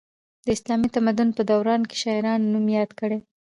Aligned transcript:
د 0.45 0.47
اسلامي 0.55 0.87
تمدن 0.95 1.29
په 1.37 1.41
دوران 1.51 1.81
کې 1.89 1.95
شاعرانو 2.03 2.51
نوم 2.53 2.65
یاد 2.77 2.89
کړی. 2.99 3.17